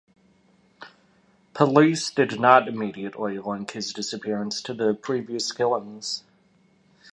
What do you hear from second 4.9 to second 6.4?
previous killings.